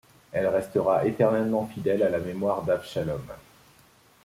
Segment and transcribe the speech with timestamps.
[0.31, 3.21] Elle restera éternellement fidèle à la mémoire d'Avshalom.